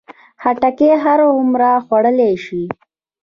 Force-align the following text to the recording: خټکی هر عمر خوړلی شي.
خټکی 0.41 0.89
هر 1.03 1.19
عمر 1.33 1.61
خوړلی 1.85 2.31
شي. 2.45 2.63